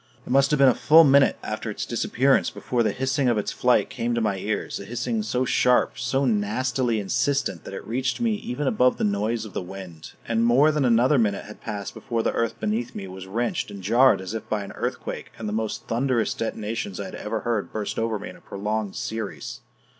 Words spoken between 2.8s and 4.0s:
the hissing of its flight